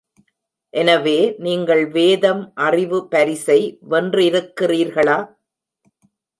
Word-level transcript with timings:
எனவே 0.73 1.17
நீங்கள் 1.37 1.83
வேதம்-அறிவு 1.87 3.07
பரிசை 3.07 3.59
வென்றிருக்கிறீர்களா? 3.89 5.19